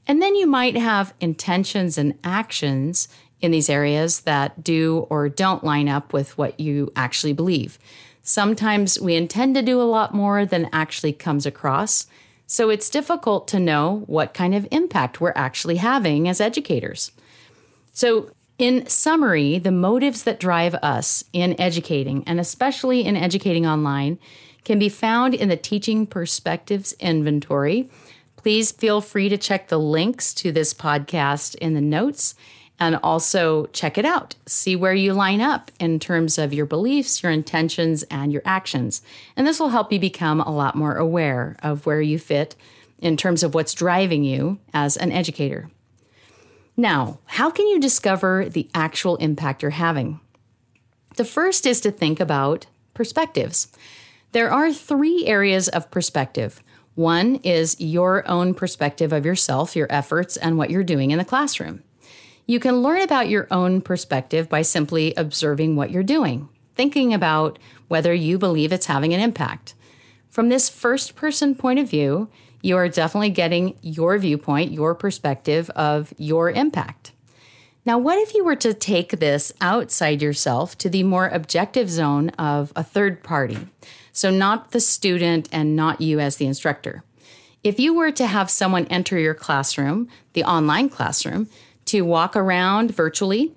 And 0.07 0.21
then 0.21 0.35
you 0.35 0.47
might 0.47 0.77
have 0.77 1.15
intentions 1.21 1.97
and 1.97 2.19
actions 2.25 3.09
in 3.41 3.51
these 3.51 3.71
areas 3.71 4.21
that 4.21 4.63
do 4.63 5.07
or 5.11 5.29
don't 5.29 5.65
line 5.65 5.89
up 5.89 6.13
with 6.13 6.37
what 6.39 6.59
you 6.59 6.93
actually 6.97 7.33
believe. 7.33 7.79
Sometimes 8.23 9.01
we 9.01 9.17
intend 9.17 9.55
to 9.57 9.63
do 9.63 9.81
a 9.81 9.85
lot 9.85 10.15
more 10.15 10.47
than 10.47 10.71
actually 10.73 11.13
comes 11.13 11.45
across. 11.45 12.07
So 12.47 12.71
it's 12.71 12.89
difficult 12.89 13.49
to 13.49 13.59
know 13.59 14.05
what 14.07 14.35
kind 14.35 14.55
of 14.55 14.69
impact 14.71 15.21
we're 15.21 15.33
actually 15.35 15.77
having 15.77 16.29
as 16.29 16.41
educators. 16.41 17.11
So, 17.93 18.31
in 18.59 18.87
summary, 18.87 19.59
the 19.59 19.73
motives 19.73 20.25
that 20.25 20.41
drive 20.41 20.75
us 20.77 21.25
in 21.33 21.61
educating, 21.61 22.23
and 22.27 22.39
especially 22.39 23.05
in 23.05 23.17
educating 23.17 23.67
online, 23.67 24.19
can 24.65 24.79
be 24.79 24.89
found 24.89 25.35
in 25.35 25.49
the 25.49 25.57
Teaching 25.57 26.07
Perspectives 26.07 26.93
Inventory. 26.95 27.91
Please 28.37 28.73
feel 28.73 29.01
free 29.01 29.29
to 29.29 29.37
check 29.37 29.69
the 29.69 29.79
links 29.79 30.35
to 30.35 30.53
this 30.53 30.75
podcast 30.75 31.55
in 31.57 31.75
the 31.75 31.81
notes 31.81 32.35
and 32.79 32.99
also 33.03 33.67
check 33.67 33.97
it 33.97 34.05
out. 34.05 34.35
See 34.47 34.75
where 34.75 34.95
you 34.95 35.13
line 35.13 35.41
up 35.41 35.71
in 35.79 36.01
terms 36.01 36.39
of 36.39 36.53
your 36.53 36.67
beliefs, 36.67 37.23
your 37.23 37.31
intentions, 37.31 38.03
and 38.05 38.33
your 38.33 38.43
actions. 38.45 39.03
And 39.37 39.47
this 39.47 39.61
will 39.61 39.69
help 39.69 39.93
you 39.93 40.01
become 40.01 40.41
a 40.41 40.51
lot 40.51 40.75
more 40.75 40.97
aware 40.97 41.57
of 41.63 41.87
where 41.87 42.01
you 42.01 42.19
fit 42.19 42.57
in 42.99 43.17
terms 43.17 43.43
of 43.43 43.55
what's 43.55 43.75
driving 43.75 44.25
you 44.25 44.59
as 44.75 44.97
an 44.97 45.13
educator. 45.13 45.71
Now, 46.77 47.19
how 47.27 47.51
can 47.51 47.67
you 47.67 47.79
discover 47.79 48.49
the 48.49 48.69
actual 48.75 49.17
impact 49.17 49.63
you're 49.63 49.73
having? 49.73 50.21
The 51.17 51.25
first 51.25 51.67
is 51.67 51.81
to 51.83 51.91
think 51.91 52.19
about 52.21 52.67
perspectives. 52.95 53.69
There 54.33 54.51
are 54.51 54.73
three 54.73 55.27
areas 55.27 55.69
of 55.69 55.91
perspective. 55.91 56.63
One 56.95 57.37
is 57.37 57.79
your 57.81 58.27
own 58.29 58.55
perspective 58.55 59.13
of 59.13 59.27
yourself, 59.27 59.77
your 59.77 59.87
efforts, 59.91 60.37
and 60.39 60.57
what 60.57 60.71
you're 60.71 60.83
doing 60.83 61.11
in 61.11 61.19
the 61.19 61.25
classroom. 61.25 61.83
You 62.47 62.59
can 62.59 62.83
learn 62.83 63.03
about 63.03 63.29
your 63.29 63.47
own 63.51 63.83
perspective 63.83 64.49
by 64.49 64.63
simply 64.63 65.15
observing 65.17 65.77
what 65.77 65.91
you're 65.91 66.03
doing, 66.03 66.49
thinking 66.75 67.13
about 67.13 67.59
whether 67.89 68.15
you 68.15 68.39
believe 68.39 68.73
it's 68.73 68.87
having 68.87 69.13
an 69.13 69.21
impact. 69.21 69.75
From 70.31 70.49
this 70.49 70.71
first 70.71 71.15
person 71.15 71.55
point 71.55 71.79
of 71.79 71.89
view, 71.89 72.31
you 72.63 72.77
are 72.77 72.89
definitely 72.89 73.31
getting 73.31 73.77
your 73.83 74.17
viewpoint, 74.19 74.73
your 74.73 74.95
perspective 74.95 75.69
of 75.71 76.15
your 76.17 76.51
impact. 76.51 77.13
Now, 77.85 77.99
what 77.99 78.17
if 78.19 78.33
you 78.33 78.45
were 78.45 78.57
to 78.57 78.73
take 78.73 79.19
this 79.19 79.53
outside 79.61 80.23
yourself 80.23 80.79
to 80.79 80.89
the 80.89 81.03
more 81.03 81.29
objective 81.29 81.91
zone 81.91 82.29
of 82.31 82.73
a 82.77 82.85
third 82.85 83.25
party? 83.25 83.59
So, 84.13 84.31
not 84.31 84.71
the 84.71 84.81
student 84.81 85.49
and 85.51 85.75
not 85.75 86.01
you 86.01 86.21
as 86.21 86.37
the 86.37 86.47
instructor. 86.47 87.03
If 87.65 87.81
you 87.81 87.95
were 87.95 88.13
to 88.13 88.27
have 88.27 88.51
someone 88.51 88.87
enter 88.87 89.19
your 89.19 89.35
classroom, 89.35 90.09
the 90.33 90.45
online 90.45 90.89
classroom, 90.89 91.49
to 91.87 92.03
walk 92.03 92.37
around 92.37 92.95
virtually, 92.95 93.53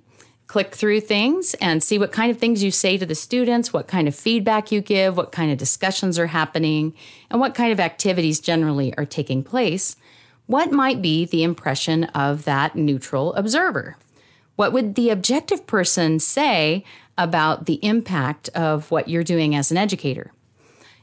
click 0.56 0.74
through 0.74 1.02
things, 1.02 1.54
and 1.56 1.84
see 1.84 2.00
what 2.00 2.14
kind 2.14 2.32
of 2.32 2.38
things 2.38 2.64
you 2.64 2.72
say 2.72 2.98
to 2.98 3.06
the 3.06 3.14
students, 3.14 3.74
what 3.74 3.90
kind 3.90 4.08
of 4.08 4.16
feedback 4.16 4.72
you 4.72 4.80
give, 4.80 5.18
what 5.18 5.34
kind 5.34 5.52
of 5.52 5.58
discussions 5.58 6.18
are 6.18 6.28
happening, 6.28 6.94
and 7.30 7.42
what 7.42 7.54
kind 7.54 7.74
of 7.74 7.80
activities 7.82 8.40
generally 8.40 8.98
are 8.98 9.04
taking 9.04 9.44
place, 9.44 9.98
what 10.46 10.72
might 10.72 11.02
be 11.02 11.26
the 11.26 11.44
impression 11.44 12.06
of 12.06 12.46
that 12.46 12.74
neutral 12.74 13.34
observer? 13.34 13.98
What 14.56 14.72
would 14.72 14.96
the 14.96 15.10
objective 15.10 15.68
person 15.68 16.22
say 16.22 16.86
about 17.18 17.66
the 17.66 17.84
impact 17.84 18.48
of 18.56 18.90
what 18.90 19.10
you're 19.10 19.26
doing 19.26 19.54
as 19.56 19.72
an 19.72 19.78
educator? 19.78 20.32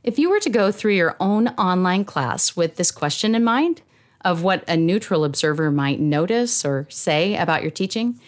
If 0.03 0.19
you 0.19 0.31
were 0.31 0.41
to 0.41 0.49
go 0.49 0.73
through 0.73 0.95
your 0.95 1.15
own 1.21 1.49
online 1.49 2.07
class 2.07 2.57
with 2.57 2.77
this 2.77 2.91
question 2.91 3.35
in 3.35 3.45
mind, 3.45 3.83
of 4.25 4.43
what 4.43 4.65
a 4.67 4.79
neutral 4.79 5.27
observer 5.27 5.71
might 5.71 6.01
notice 6.01 6.65
or 6.65 6.87
say 6.89 7.37
about 7.37 7.61
your 7.61 7.71
teaching, 7.71 8.19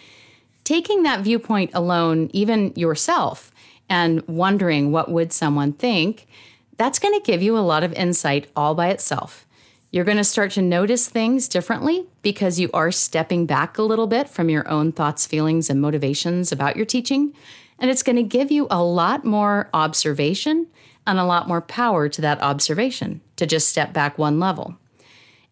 taking 0.65 1.03
that 1.03 1.21
viewpoint 1.21 1.71
alone, 1.73 2.29
even 2.33 2.73
yourself, 2.75 3.51
and 3.87 4.27
wondering 4.27 4.91
what 4.91 5.09
would 5.09 5.31
someone 5.31 5.71
think, 5.71 6.27
that's 6.75 6.99
going 6.99 7.17
to 7.17 7.25
give 7.25 7.41
you 7.41 7.57
a 7.57 7.59
lot 7.59 7.83
of 7.83 7.93
insight 7.93 8.49
all 8.55 8.75
by 8.75 8.89
itself. 8.89 9.45
You're 9.91 10.03
going 10.03 10.17
to 10.17 10.25
start 10.25 10.51
to 10.51 10.61
notice 10.61 11.07
things 11.07 11.47
differently 11.47 12.05
because 12.21 12.59
you 12.59 12.69
are 12.73 12.91
stepping 12.91 13.45
back 13.45 13.77
a 13.77 13.83
little 13.83 14.07
bit 14.07 14.27
from 14.27 14.49
your 14.49 14.67
own 14.67 14.91
thoughts, 14.91 15.25
feelings, 15.25 15.69
and 15.69 15.79
motivations 15.79 16.51
about 16.51 16.75
your 16.75 16.85
teaching. 16.85 17.33
And 17.79 17.89
it's 17.89 18.03
going 18.03 18.17
to 18.17 18.23
give 18.23 18.51
you 18.51 18.67
a 18.69 18.83
lot 18.83 19.23
more 19.23 19.69
observation 19.73 20.67
and 21.07 21.17
a 21.17 21.23
lot 21.23 21.47
more 21.47 21.61
power 21.61 22.09
to 22.09 22.21
that 22.21 22.41
observation 22.41 23.21
to 23.37 23.45
just 23.45 23.69
step 23.69 23.93
back 23.93 24.17
one 24.17 24.37
level. 24.39 24.75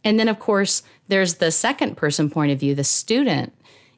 And 0.03 0.19
then, 0.19 0.27
of 0.27 0.39
course, 0.39 0.83
there's 1.07 1.35
the 1.35 1.51
second 1.51 1.95
person 1.95 2.29
point 2.29 2.51
of 2.51 2.59
view, 2.59 2.75
the 2.75 2.83
student. 2.83 3.53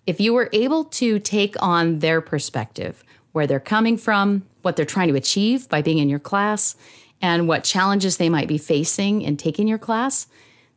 If 0.07 0.19
you 0.19 0.33
were 0.33 0.49
able 0.53 0.83
to 0.85 1.19
take 1.19 1.55
on 1.61 1.99
their 1.99 2.21
perspective, 2.21 3.03
where 3.31 3.47
they're 3.47 3.59
coming 3.59 3.97
from, 3.97 4.45
what 4.61 4.75
they're 4.75 4.85
trying 4.85 5.07
to 5.07 5.15
achieve 5.15 5.67
by 5.67 5.81
being 5.81 5.97
in 5.97 6.09
your 6.09 6.19
class, 6.19 6.75
and 7.21 7.47
what 7.47 7.63
challenges 7.63 8.17
they 8.17 8.29
might 8.29 8.47
be 8.47 8.57
facing 8.57 9.21
in 9.23 9.35
taking 9.35 9.67
your 9.67 9.77
class, 9.77 10.27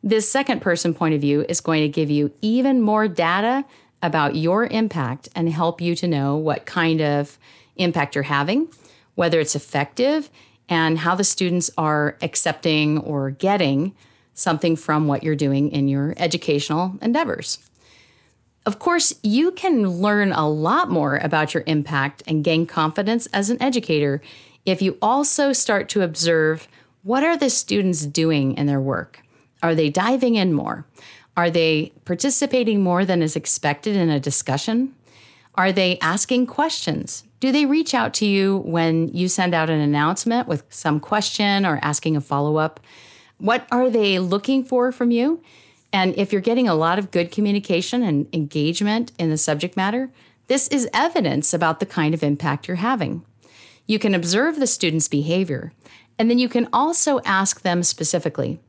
this 0.01 0.29
second 0.31 0.61
person 0.61 0.93
point 0.93 1.13
of 1.13 1.21
view 1.21 1.45
is 1.47 1.61
going 1.61 1.81
to 1.81 1.89
give 1.89 2.09
you 2.09 2.31
even 2.41 2.81
more 2.81 3.07
data 3.07 3.65
about 4.01 4.35
your 4.35 4.65
impact 4.65 5.29
and 5.35 5.49
help 5.49 5.79
you 5.79 5.95
to 5.95 6.07
know 6.07 6.35
what 6.35 6.65
kind 6.65 7.01
of 7.01 7.37
impact 7.75 8.15
you're 8.15 8.23
having, 8.23 8.67
whether 9.15 9.39
it's 9.39 9.55
effective, 9.55 10.29
and 10.69 10.99
how 10.99 11.13
the 11.13 11.23
students 11.23 11.69
are 11.77 12.17
accepting 12.21 12.97
or 12.99 13.31
getting 13.31 13.93
something 14.33 14.75
from 14.75 15.07
what 15.07 15.23
you're 15.23 15.35
doing 15.35 15.69
in 15.71 15.87
your 15.87 16.13
educational 16.17 16.95
endeavors. 17.01 17.68
Of 18.65 18.79
course, 18.79 19.13
you 19.23 19.51
can 19.51 19.87
learn 19.87 20.31
a 20.31 20.47
lot 20.47 20.89
more 20.89 21.17
about 21.17 21.53
your 21.53 21.63
impact 21.65 22.23
and 22.27 22.43
gain 22.43 22.65
confidence 22.65 23.25
as 23.27 23.49
an 23.49 23.61
educator 23.61 24.21
if 24.65 24.81
you 24.81 24.97
also 25.01 25.53
start 25.53 25.89
to 25.89 26.01
observe 26.01 26.67
what 27.03 27.23
are 27.23 27.37
the 27.37 27.49
students 27.49 28.05
doing 28.05 28.55
in 28.57 28.65
their 28.65 28.81
work? 28.81 29.21
Are 29.63 29.73
they 29.73 29.89
diving 29.89 30.35
in 30.35 30.53
more? 30.53 30.85
Are 31.35 31.49
they 31.49 31.93
participating 32.05 32.83
more 32.83 33.05
than 33.05 33.21
is 33.21 33.35
expected 33.35 33.95
in 33.95 34.09
a 34.09 34.19
discussion? 34.19 34.93
Are 35.55 35.71
they 35.71 35.97
asking 35.99 36.47
questions? 36.47 37.23
Do 37.39 37.51
they 37.51 37.65
reach 37.65 37.93
out 37.93 38.13
to 38.15 38.25
you 38.25 38.57
when 38.59 39.07
you 39.09 39.27
send 39.27 39.53
out 39.53 39.69
an 39.69 39.79
announcement 39.79 40.47
with 40.47 40.63
some 40.69 40.99
question 40.99 41.65
or 41.65 41.79
asking 41.81 42.17
a 42.17 42.21
follow 42.21 42.57
up? 42.57 42.79
What 43.37 43.65
are 43.71 43.89
they 43.89 44.19
looking 44.19 44.63
for 44.63 44.91
from 44.91 45.11
you? 45.11 45.41
And 45.91 46.15
if 46.17 46.31
you're 46.31 46.41
getting 46.41 46.67
a 46.67 46.75
lot 46.75 46.99
of 46.99 47.11
good 47.11 47.31
communication 47.31 48.03
and 48.03 48.27
engagement 48.33 49.11
in 49.17 49.29
the 49.29 49.37
subject 49.37 49.75
matter, 49.75 50.11
this 50.47 50.67
is 50.67 50.89
evidence 50.93 51.53
about 51.53 51.79
the 51.79 51.85
kind 51.85 52.13
of 52.13 52.23
impact 52.23 52.67
you're 52.67 52.77
having. 52.77 53.23
You 53.85 53.99
can 53.99 54.13
observe 54.13 54.59
the 54.59 54.67
student's 54.67 55.07
behavior, 55.07 55.73
and 56.17 56.29
then 56.29 56.37
you 56.37 56.49
can 56.49 56.67
also 56.71 57.19
ask 57.21 57.61
them 57.61 57.81
specifically. 57.83 58.59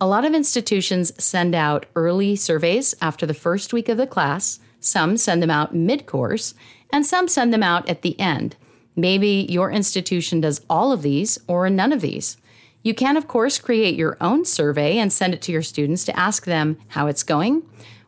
A 0.00 0.06
lot 0.06 0.24
of 0.24 0.34
institutions 0.34 1.12
send 1.22 1.54
out 1.54 1.86
early 1.96 2.36
surveys 2.36 2.94
after 3.00 3.26
the 3.26 3.34
first 3.34 3.72
week 3.72 3.88
of 3.88 3.96
the 3.96 4.06
class, 4.06 4.60
some 4.78 5.16
send 5.16 5.42
them 5.42 5.50
out 5.50 5.74
mid 5.74 6.06
course, 6.06 6.54
and 6.92 7.04
some 7.04 7.28
send 7.28 7.52
them 7.52 7.62
out 7.62 7.88
at 7.88 8.02
the 8.02 8.18
end. 8.20 8.56
Maybe 8.94 9.46
your 9.48 9.70
institution 9.70 10.40
does 10.40 10.60
all 10.68 10.92
of 10.92 11.02
these 11.02 11.38
or 11.46 11.68
none 11.70 11.92
of 11.92 12.00
these. 12.00 12.36
You 12.82 12.94
can, 12.94 13.16
of 13.16 13.28
course, 13.28 13.58
create 13.58 13.96
your 13.96 14.16
own 14.20 14.44
survey 14.44 14.98
and 14.98 15.12
send 15.12 15.34
it 15.34 15.42
to 15.42 15.52
your 15.52 15.62
students 15.62 16.04
to 16.04 16.18
ask 16.18 16.44
them 16.44 16.78
how 16.88 17.06
it's 17.06 17.22
going, 17.22 17.62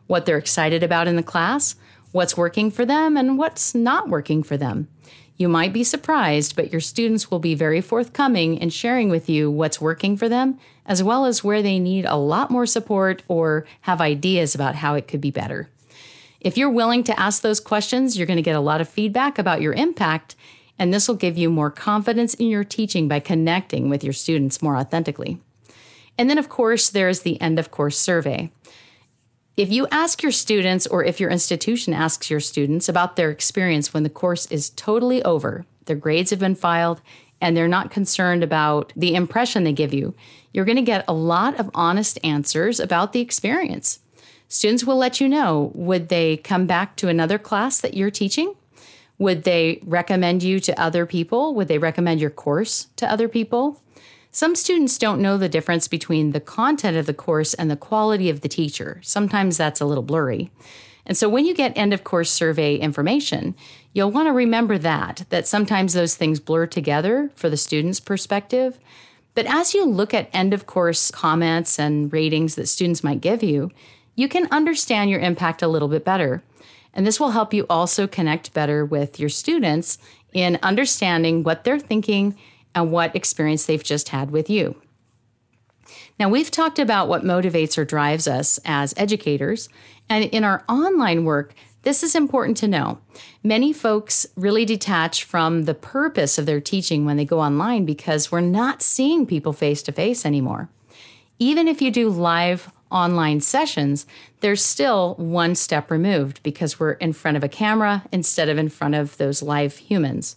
what 0.07 0.25
they're 0.25 0.37
excited 0.37 0.81
about 0.81 1.07
in 1.07 1.17
the 1.17 1.23
class, 1.23 1.75
what's 2.11 2.37
working 2.37 2.71
for 2.71 2.85
them, 2.85 3.17
and 3.17 3.37
what's 3.37 3.75
not 3.75 4.09
working 4.09 4.43
for 4.43 4.57
them. 4.57 4.87
You 5.37 5.49
might 5.49 5.73
be 5.73 5.83
surprised, 5.83 6.55
but 6.55 6.71
your 6.71 6.81
students 6.81 7.31
will 7.31 7.39
be 7.39 7.55
very 7.55 7.81
forthcoming 7.81 8.57
in 8.57 8.69
sharing 8.69 9.09
with 9.09 9.29
you 9.29 9.49
what's 9.49 9.81
working 9.81 10.15
for 10.15 10.29
them, 10.29 10.59
as 10.85 11.01
well 11.01 11.25
as 11.25 11.43
where 11.43 11.61
they 11.61 11.79
need 11.79 12.05
a 12.05 12.15
lot 12.15 12.51
more 12.51 12.65
support 12.65 13.23
or 13.27 13.65
have 13.81 14.01
ideas 14.01 14.53
about 14.53 14.75
how 14.75 14.93
it 14.93 15.07
could 15.07 15.21
be 15.21 15.31
better. 15.31 15.69
If 16.39 16.57
you're 16.57 16.69
willing 16.69 17.03
to 17.05 17.19
ask 17.19 17.41
those 17.41 17.59
questions, 17.59 18.17
you're 18.17 18.27
going 18.27 18.37
to 18.37 18.43
get 18.43 18.55
a 18.55 18.59
lot 18.59 18.81
of 18.81 18.89
feedback 18.89 19.39
about 19.39 19.61
your 19.61 19.73
impact 19.73 20.35
and 20.81 20.91
this 20.91 21.07
will 21.07 21.13
give 21.13 21.37
you 21.37 21.51
more 21.51 21.69
confidence 21.69 22.33
in 22.33 22.47
your 22.47 22.63
teaching 22.63 23.07
by 23.07 23.19
connecting 23.19 23.87
with 23.87 24.03
your 24.03 24.13
students 24.13 24.63
more 24.63 24.75
authentically. 24.75 25.39
And 26.17 26.27
then, 26.27 26.39
of 26.39 26.49
course, 26.49 26.89
there's 26.89 27.19
the 27.19 27.39
end 27.39 27.59
of 27.59 27.69
course 27.69 27.99
survey. 27.99 28.51
If 29.55 29.71
you 29.71 29.85
ask 29.91 30.23
your 30.23 30.31
students, 30.31 30.87
or 30.87 31.03
if 31.03 31.19
your 31.19 31.29
institution 31.29 31.93
asks 31.93 32.31
your 32.31 32.39
students 32.39 32.89
about 32.89 33.15
their 33.15 33.29
experience 33.29 33.93
when 33.93 34.01
the 34.01 34.09
course 34.09 34.47
is 34.47 34.71
totally 34.71 35.21
over, 35.21 35.67
their 35.85 35.95
grades 35.95 36.31
have 36.31 36.39
been 36.39 36.55
filed, 36.55 36.99
and 37.39 37.55
they're 37.55 37.67
not 37.67 37.91
concerned 37.91 38.43
about 38.43 38.91
the 38.95 39.13
impression 39.13 39.63
they 39.63 39.73
give 39.73 39.93
you, 39.93 40.15
you're 40.51 40.65
going 40.65 40.77
to 40.77 40.81
get 40.81 41.05
a 41.07 41.13
lot 41.13 41.59
of 41.59 41.69
honest 41.75 42.17
answers 42.23 42.79
about 42.79 43.13
the 43.13 43.21
experience. 43.21 43.99
Students 44.47 44.83
will 44.83 44.97
let 44.97 45.21
you 45.21 45.29
know 45.29 45.71
would 45.75 46.09
they 46.09 46.37
come 46.37 46.65
back 46.65 46.95
to 46.95 47.07
another 47.07 47.37
class 47.37 47.79
that 47.81 47.93
you're 47.93 48.09
teaching? 48.09 48.55
Would 49.21 49.43
they 49.43 49.79
recommend 49.85 50.41
you 50.41 50.59
to 50.61 50.81
other 50.81 51.05
people? 51.05 51.53
Would 51.53 51.67
they 51.67 51.77
recommend 51.77 52.19
your 52.19 52.31
course 52.31 52.87
to 52.95 53.07
other 53.07 53.27
people? 53.27 53.79
Some 54.31 54.55
students 54.55 54.97
don't 54.97 55.21
know 55.21 55.37
the 55.37 55.47
difference 55.47 55.87
between 55.87 56.31
the 56.31 56.39
content 56.39 56.97
of 56.97 57.05
the 57.05 57.13
course 57.13 57.53
and 57.53 57.69
the 57.69 57.75
quality 57.75 58.31
of 58.31 58.41
the 58.41 58.47
teacher. 58.47 58.99
Sometimes 59.03 59.57
that's 59.57 59.79
a 59.79 59.85
little 59.85 60.01
blurry. 60.01 60.49
And 61.05 61.15
so 61.15 61.29
when 61.29 61.45
you 61.45 61.53
get 61.53 61.77
end 61.77 61.93
of 61.93 62.03
course 62.03 62.31
survey 62.31 62.77
information, 62.77 63.53
you'll 63.93 64.09
want 64.09 64.27
to 64.27 64.33
remember 64.33 64.79
that, 64.79 65.25
that 65.29 65.47
sometimes 65.47 65.93
those 65.93 66.15
things 66.15 66.39
blur 66.39 66.65
together 66.65 67.29
for 67.35 67.47
the 67.47 67.57
student's 67.57 67.99
perspective. 67.99 68.79
But 69.35 69.45
as 69.45 69.75
you 69.75 69.85
look 69.85 70.15
at 70.15 70.31
end 70.33 70.51
of 70.51 70.65
course 70.65 71.11
comments 71.11 71.77
and 71.77 72.11
ratings 72.11 72.55
that 72.55 72.67
students 72.67 73.03
might 73.03 73.21
give 73.21 73.43
you, 73.43 73.69
you 74.15 74.27
can 74.27 74.47
understand 74.49 75.11
your 75.11 75.19
impact 75.19 75.61
a 75.61 75.67
little 75.67 75.89
bit 75.89 76.03
better. 76.03 76.41
And 76.93 77.07
this 77.07 77.19
will 77.19 77.31
help 77.31 77.53
you 77.53 77.65
also 77.69 78.07
connect 78.07 78.53
better 78.53 78.85
with 78.85 79.19
your 79.19 79.29
students 79.29 79.97
in 80.33 80.59
understanding 80.61 81.43
what 81.43 81.63
they're 81.63 81.79
thinking 81.79 82.37
and 82.75 82.91
what 82.91 83.15
experience 83.15 83.65
they've 83.65 83.83
just 83.83 84.09
had 84.09 84.31
with 84.31 84.49
you. 84.49 84.75
Now, 86.19 86.29
we've 86.29 86.51
talked 86.51 86.79
about 86.79 87.07
what 87.07 87.23
motivates 87.23 87.77
or 87.77 87.85
drives 87.85 88.27
us 88.27 88.59
as 88.63 88.93
educators, 88.95 89.69
and 90.09 90.25
in 90.25 90.43
our 90.43 90.63
online 90.69 91.25
work, 91.25 91.53
this 91.83 92.03
is 92.03 92.13
important 92.13 92.57
to 92.57 92.67
know. 92.67 92.99
Many 93.43 93.73
folks 93.73 94.27
really 94.35 94.65
detach 94.65 95.23
from 95.23 95.63
the 95.63 95.73
purpose 95.73 96.37
of 96.37 96.45
their 96.45 96.61
teaching 96.61 97.05
when 97.05 97.17
they 97.17 97.25
go 97.25 97.39
online 97.39 97.85
because 97.85 98.31
we're 98.31 98.41
not 98.41 98.83
seeing 98.83 99.25
people 99.25 99.51
face 99.51 99.81
to 99.83 99.91
face 99.91 100.25
anymore. 100.25 100.69
Even 101.39 101.67
if 101.67 101.81
you 101.81 101.89
do 101.89 102.07
live 102.09 102.71
online 102.91 103.41
sessions, 103.41 104.05
they're 104.41 104.55
still 104.55 105.15
one 105.15 105.55
step 105.55 105.89
removed 105.89 106.41
because 106.43 106.79
we're 106.79 106.93
in 106.93 107.13
front 107.13 107.37
of 107.37 107.43
a 107.43 107.49
camera 107.49 108.03
instead 108.11 108.49
of 108.49 108.57
in 108.57 108.69
front 108.69 108.95
of 108.95 109.17
those 109.17 109.41
live 109.41 109.77
humans. 109.77 110.35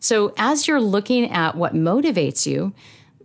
So, 0.00 0.34
as 0.36 0.66
you're 0.66 0.80
looking 0.80 1.30
at 1.30 1.56
what 1.56 1.74
motivates 1.74 2.46
you, 2.46 2.72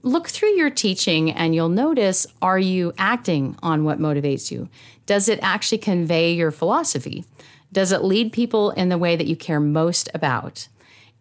look 0.03 0.27
through 0.27 0.55
your 0.55 0.69
teaching 0.69 1.31
and 1.31 1.55
you'll 1.55 1.69
notice 1.69 2.27
are 2.41 2.59
you 2.59 2.93
acting 2.97 3.57
on 3.63 3.83
what 3.83 3.99
motivates 3.99 4.51
you? 4.51 4.69
Does 5.05 5.27
it 5.27 5.39
actually 5.41 5.79
convey 5.79 6.33
your 6.33 6.51
philosophy? 6.51 7.25
Does 7.71 7.91
it 7.91 8.03
lead 8.03 8.31
people 8.31 8.71
in 8.71 8.89
the 8.89 8.97
way 8.97 9.15
that 9.15 9.27
you 9.27 9.35
care 9.35 9.59
most 9.59 10.09
about? 10.13 10.67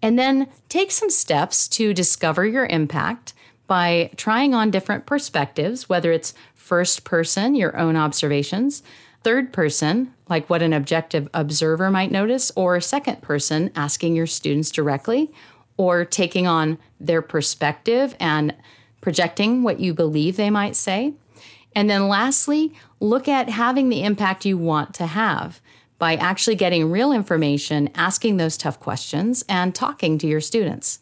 And 0.03 0.19
then 0.19 0.49
take 0.69 0.91
some 0.91 1.11
steps 1.11 1.69
to 1.69 1.95
discover 1.95 2.47
your 2.47 2.67
impact 2.67 3.33
by 3.67 4.11
trying 4.17 4.55
on 4.55 4.71
different 4.71 5.07
perspectives, 5.07 5.89
whether 5.89 6.13
it's 6.13 6.35
first 6.55 7.05
person, 7.05 7.55
your 7.55 7.77
own 7.77 7.97
observations, 7.97 8.83
third 9.23 9.53
person, 9.53 10.13
like 10.29 10.49
what 10.49 10.63
an 10.63 10.73
objective 10.73 11.29
observer 11.35 11.91
might 11.91 12.13
notice, 12.13 12.53
or 12.55 12.81
second 12.81 13.23
person, 13.23 13.71
asking 13.75 14.15
your 14.15 14.27
students 14.27 14.71
directly, 14.71 15.33
or 15.77 16.05
taking 16.05 16.47
on 16.47 16.79
their 17.01 17.23
perspective 17.23 18.17
and 18.21 18.55
projecting 19.01 19.63
what 19.63 19.81
you 19.81 19.93
believe 19.93 20.37
they 20.37 20.51
might 20.51 20.77
say. 20.77 21.15
And 21.75 21.91
then 21.91 22.09
lastly, 22.09 22.73
look 23.01 23.29
at 23.29 23.49
having 23.49 23.89
the 23.89 24.03
impact 24.03 24.47
you 24.47 24.57
want 24.57 24.95
to 24.95 25.07
have 25.07 25.61
by 25.99 26.17
actually 26.17 26.57
getting 26.57 26.91
real 26.91 27.13
information, 27.13 27.91
asking 27.95 28.37
those 28.37 28.57
tough 28.57 28.79
questions, 28.81 29.45
and 29.49 29.75
talking 29.75 30.19
to 30.19 30.27
your 30.27 30.41
students. 30.41 31.01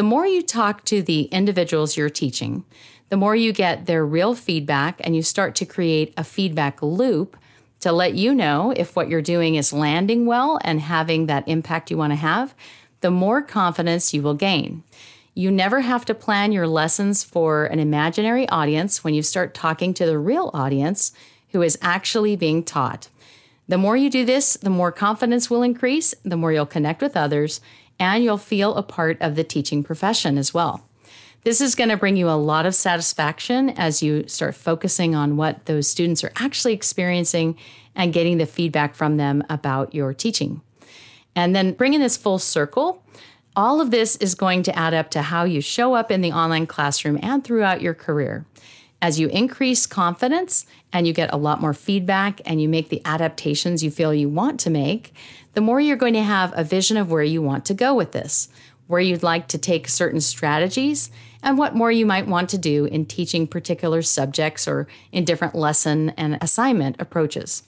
The 0.00 0.04
more 0.04 0.26
you 0.26 0.40
talk 0.40 0.86
to 0.86 1.02
the 1.02 1.24
individuals 1.24 1.94
you're 1.94 2.08
teaching, 2.08 2.64
the 3.10 3.18
more 3.18 3.36
you 3.36 3.52
get 3.52 3.84
their 3.84 4.02
real 4.02 4.34
feedback 4.34 4.98
and 5.04 5.14
you 5.14 5.20
start 5.20 5.54
to 5.56 5.66
create 5.66 6.14
a 6.16 6.24
feedback 6.24 6.80
loop 6.80 7.36
to 7.80 7.92
let 7.92 8.14
you 8.14 8.34
know 8.34 8.72
if 8.74 8.96
what 8.96 9.10
you're 9.10 9.20
doing 9.20 9.56
is 9.56 9.74
landing 9.74 10.24
well 10.24 10.58
and 10.64 10.80
having 10.80 11.26
that 11.26 11.46
impact 11.46 11.90
you 11.90 11.98
want 11.98 12.12
to 12.12 12.16
have, 12.16 12.54
the 13.02 13.10
more 13.10 13.42
confidence 13.42 14.14
you 14.14 14.22
will 14.22 14.32
gain. 14.32 14.84
You 15.34 15.50
never 15.50 15.80
have 15.82 16.06
to 16.06 16.14
plan 16.14 16.50
your 16.50 16.66
lessons 16.66 17.22
for 17.22 17.66
an 17.66 17.78
imaginary 17.78 18.48
audience 18.48 19.04
when 19.04 19.12
you 19.12 19.22
start 19.22 19.52
talking 19.52 19.92
to 19.92 20.06
the 20.06 20.18
real 20.18 20.50
audience 20.54 21.12
who 21.50 21.60
is 21.60 21.76
actually 21.82 22.36
being 22.36 22.64
taught. 22.64 23.08
The 23.68 23.76
more 23.76 23.98
you 23.98 24.08
do 24.08 24.24
this, 24.24 24.54
the 24.54 24.70
more 24.70 24.92
confidence 24.92 25.50
will 25.50 25.62
increase, 25.62 26.14
the 26.24 26.38
more 26.38 26.54
you'll 26.54 26.64
connect 26.64 27.02
with 27.02 27.18
others, 27.18 27.60
and 28.00 28.24
you'll 28.24 28.38
feel 28.38 28.74
a 28.74 28.82
part 28.82 29.20
of 29.20 29.36
the 29.36 29.44
teaching 29.44 29.84
profession 29.84 30.38
as 30.38 30.52
well. 30.52 30.84
This 31.44 31.60
is 31.60 31.74
going 31.74 31.90
to 31.90 31.96
bring 31.96 32.16
you 32.16 32.28
a 32.28 32.32
lot 32.32 32.66
of 32.66 32.74
satisfaction 32.74 33.70
as 33.70 34.02
you 34.02 34.26
start 34.26 34.54
focusing 34.54 35.14
on 35.14 35.36
what 35.36 35.66
those 35.66 35.88
students 35.88 36.24
are 36.24 36.32
actually 36.36 36.72
experiencing 36.72 37.56
and 37.94 38.12
getting 38.12 38.38
the 38.38 38.46
feedback 38.46 38.94
from 38.94 39.16
them 39.16 39.44
about 39.48 39.94
your 39.94 40.12
teaching. 40.12 40.60
And 41.36 41.54
then 41.54 41.72
bringing 41.72 42.00
this 42.00 42.16
full 42.16 42.38
circle, 42.38 43.02
all 43.56 43.80
of 43.80 43.90
this 43.90 44.16
is 44.16 44.34
going 44.34 44.62
to 44.64 44.78
add 44.78 44.94
up 44.94 45.10
to 45.10 45.22
how 45.22 45.44
you 45.44 45.60
show 45.60 45.94
up 45.94 46.10
in 46.10 46.20
the 46.20 46.32
online 46.32 46.66
classroom 46.66 47.18
and 47.22 47.42
throughout 47.42 47.80
your 47.80 47.94
career. 47.94 48.44
As 49.02 49.18
you 49.18 49.28
increase 49.28 49.86
confidence 49.86 50.66
and 50.92 51.06
you 51.06 51.12
get 51.12 51.32
a 51.32 51.38
lot 51.38 51.60
more 51.60 51.72
feedback 51.72 52.40
and 52.44 52.60
you 52.60 52.68
make 52.68 52.90
the 52.90 53.00
adaptations 53.04 53.82
you 53.82 53.90
feel 53.90 54.12
you 54.12 54.28
want 54.28 54.60
to 54.60 54.70
make, 54.70 55.14
the 55.54 55.60
more 55.60 55.80
you're 55.80 55.96
going 55.96 56.14
to 56.14 56.22
have 56.22 56.52
a 56.54 56.64
vision 56.64 56.96
of 56.96 57.10
where 57.10 57.22
you 57.22 57.40
want 57.40 57.64
to 57.66 57.74
go 57.74 57.94
with 57.94 58.12
this, 58.12 58.48
where 58.86 59.00
you'd 59.00 59.22
like 59.22 59.48
to 59.48 59.58
take 59.58 59.88
certain 59.88 60.20
strategies, 60.20 61.10
and 61.42 61.56
what 61.56 61.74
more 61.74 61.90
you 61.90 62.04
might 62.04 62.26
want 62.26 62.50
to 62.50 62.58
do 62.58 62.84
in 62.84 63.06
teaching 63.06 63.46
particular 63.46 64.02
subjects 64.02 64.68
or 64.68 64.86
in 65.12 65.24
different 65.24 65.54
lesson 65.54 66.10
and 66.10 66.36
assignment 66.42 67.00
approaches. 67.00 67.62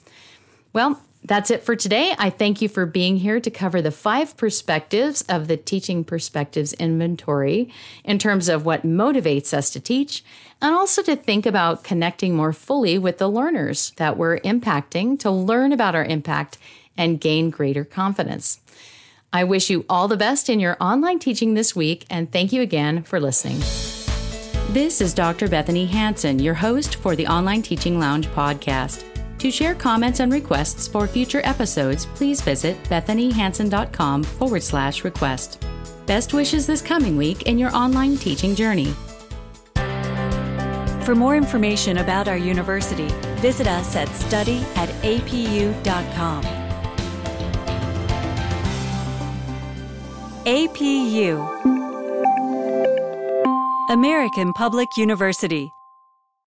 Well, 0.71 1.01
that's 1.25 1.49
it 1.51 1.63
for 1.63 1.75
today. 1.75 2.13
I 2.17 2.29
thank 2.29 2.61
you 2.61 2.67
for 2.67 2.85
being 2.85 3.17
here 3.17 3.39
to 3.39 3.49
cover 3.49 3.81
the 3.81 3.91
five 3.91 4.35
perspectives 4.35 5.21
of 5.23 5.47
the 5.47 5.57
Teaching 5.57 6.03
Perspectives 6.03 6.73
Inventory 6.73 7.71
in 8.03 8.19
terms 8.19 8.49
of 8.49 8.65
what 8.65 8.83
motivates 8.85 9.53
us 9.53 9.69
to 9.71 9.79
teach, 9.79 10.23
and 10.61 10.73
also 10.73 11.01
to 11.03 11.15
think 11.15 11.45
about 11.45 11.83
connecting 11.83 12.35
more 12.35 12.53
fully 12.53 12.97
with 12.97 13.17
the 13.17 13.29
learners 13.29 13.91
that 13.97 14.17
we're 14.17 14.39
impacting 14.39 15.17
to 15.19 15.31
learn 15.31 15.71
about 15.71 15.95
our 15.95 16.05
impact 16.05 16.57
and 16.97 17.21
gain 17.21 17.49
greater 17.49 17.85
confidence. 17.85 18.59
I 19.31 19.45
wish 19.45 19.69
you 19.69 19.85
all 19.89 20.07
the 20.07 20.17
best 20.17 20.49
in 20.49 20.59
your 20.59 20.77
online 20.79 21.19
teaching 21.19 21.53
this 21.53 21.75
week, 21.75 22.05
and 22.09 22.31
thank 22.31 22.53
you 22.53 22.61
again 22.61 23.01
for 23.03 23.19
listening. 23.19 23.59
This 24.73 25.01
is 25.01 25.13
Dr. 25.13 25.47
Bethanie 25.47 25.87
Hansen, 25.87 26.39
your 26.39 26.53
host 26.53 26.95
for 26.95 27.15
the 27.15 27.27
Online 27.27 27.61
Teaching 27.61 27.99
Lounge 27.99 28.27
podcast. 28.27 29.12
To 29.43 29.51
share 29.51 29.75
comments 29.75 30.21
and 30.21 30.31
requests 30.31 30.87
for 30.87 31.05
future 31.05 31.41
episodes, 31.43 32.05
please 32.05 32.39
visit 32.39 32.81
bethaniehansen.com 32.83 34.23
forward 34.23 34.63
slash 34.63 35.03
request. 35.03 35.67
Best 36.05 36.33
wishes 36.33 36.65
this 36.65 36.81
coming 36.81 37.17
week 37.17 37.41
in 37.41 37.59
your 37.59 37.69
online 37.75 38.15
teaching 38.15 38.55
journey. 38.55 38.93
For 41.03 41.13
more 41.13 41.35
information 41.35 41.97
about 41.97 42.29
our 42.29 42.37
university, 42.37 43.09
visit 43.41 43.67
us 43.67 43.97
at 43.97 44.07
study 44.07 44.59
at 44.77 44.87
apu.com. 45.03 46.43
APU 50.45 51.49
American 53.89 54.53
Public 54.53 54.95
University 54.95 55.73